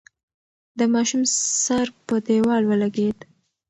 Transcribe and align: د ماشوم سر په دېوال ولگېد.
د 0.77 0.79
ماشوم 0.93 1.21
سر 1.65 1.87
په 2.07 2.15
دېوال 2.27 2.63
ولگېد. 2.67 3.17